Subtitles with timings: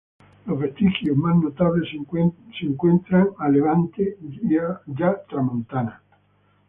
[0.47, 4.17] Los vestigios más notables se encuentran a levante
[4.89, 6.01] ya tramontana.